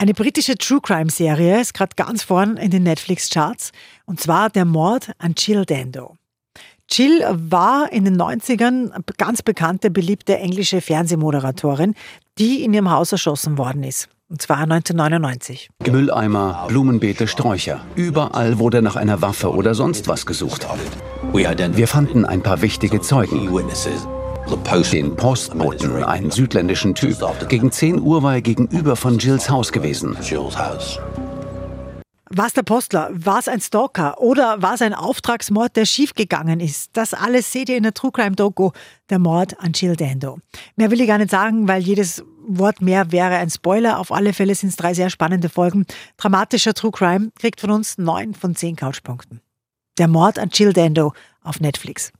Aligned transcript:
Eine 0.00 0.14
britische 0.14 0.56
True 0.56 0.80
Crime 0.80 1.10
Serie 1.10 1.60
ist 1.60 1.74
gerade 1.74 1.96
ganz 1.96 2.22
vorn 2.22 2.56
in 2.56 2.70
den 2.70 2.84
Netflix 2.84 3.30
Charts 3.30 3.72
und 4.06 4.20
zwar 4.20 4.48
der 4.48 4.64
Mord 4.64 5.10
an 5.18 5.34
Jill 5.36 5.64
Dando. 5.64 6.14
Jill 6.88 7.24
war 7.28 7.92
in 7.92 8.04
den 8.04 8.16
90ern 8.16 8.92
ganz 9.16 9.42
bekannte, 9.42 9.90
beliebte 9.90 10.38
englische 10.38 10.80
Fernsehmoderatorin, 10.80 11.96
die 12.38 12.62
in 12.62 12.74
ihrem 12.74 12.92
Haus 12.92 13.10
erschossen 13.10 13.58
worden 13.58 13.82
ist. 13.82 14.08
Und 14.28 14.40
zwar 14.40 14.58
1999. 14.58 15.68
Mülleimer, 15.84 16.66
Blumenbeete, 16.68 17.26
Sträucher. 17.26 17.80
Überall 17.96 18.60
wurde 18.60 18.82
nach 18.82 18.94
einer 18.94 19.20
Waffe 19.20 19.52
oder 19.52 19.74
sonst 19.74 20.06
was 20.06 20.26
gesucht. 20.26 20.64
Wir 21.32 21.88
fanden 21.88 22.24
ein 22.24 22.42
paar 22.44 22.62
wichtige 22.62 23.00
Zeugen. 23.00 23.48
Den 24.48 25.14
Postboten, 25.14 26.02
einen 26.04 26.30
südländischen 26.30 26.94
Typ. 26.94 27.18
Gegen 27.48 27.70
10 27.70 28.00
Uhr 28.00 28.22
war 28.22 28.34
er 28.34 28.40
gegenüber 28.40 28.96
von 28.96 29.18
Jills 29.18 29.50
Haus 29.50 29.72
gewesen. 29.72 30.16
War 32.30 32.46
es 32.46 32.52
der 32.52 32.62
Postler? 32.62 33.10
War 33.12 33.38
es 33.38 33.48
ein 33.48 33.60
Stalker? 33.60 34.20
Oder 34.20 34.60
war 34.62 34.74
es 34.74 34.82
ein 34.82 34.94
Auftragsmord, 34.94 35.76
der 35.76 35.84
schiefgegangen 35.84 36.60
ist? 36.60 36.90
Das 36.94 37.14
alles 37.14 37.52
seht 37.52 37.68
ihr 37.68 37.76
in 37.76 37.82
der 37.82 37.94
True 37.94 38.10
Crime 38.10 38.36
Doku, 38.36 38.70
der 39.10 39.18
Mord 39.18 39.58
an 39.60 39.72
Jill 39.72 39.96
Dando. 39.96 40.38
Mehr 40.76 40.90
will 40.90 41.00
ich 41.00 41.08
gar 41.08 41.18
nicht 41.18 41.30
sagen, 41.30 41.68
weil 41.68 41.82
jedes 41.82 42.24
Wort 42.46 42.80
mehr 42.80 43.12
wäre 43.12 43.36
ein 43.36 43.50
Spoiler. 43.50 43.98
Auf 43.98 44.12
alle 44.12 44.32
Fälle 44.32 44.54
sind 44.54 44.70
es 44.70 44.76
drei 44.76 44.94
sehr 44.94 45.10
spannende 45.10 45.48
Folgen. 45.48 45.86
Dramatischer 46.16 46.74
True 46.74 46.90
Crime 46.90 47.30
kriegt 47.38 47.60
von 47.60 47.70
uns 47.70 47.98
neun 47.98 48.34
von 48.34 48.54
zehn 48.54 48.76
Couchpunkten. 48.76 49.40
Der 49.98 50.08
Mord 50.08 50.38
an 50.38 50.50
Jill 50.52 50.72
Dando 50.72 51.12
auf 51.42 51.60
Netflix. 51.60 52.12